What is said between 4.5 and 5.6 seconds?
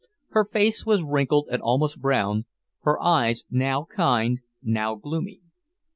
now gloomy.